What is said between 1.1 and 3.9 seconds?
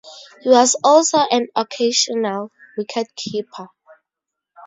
an occasional wicketkeeper.